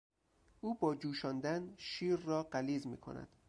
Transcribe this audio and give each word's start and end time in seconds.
او 0.61 0.75
با 0.77 0.95
جوشاندن 0.95 1.73
شیر 1.77 2.15
را 2.19 2.43
غلیظ 2.43 2.87
میکند. 2.87 3.27